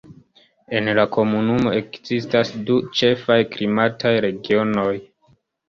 [0.77, 4.91] En la komunumo ekzistas du ĉefaj klimataj regionoj.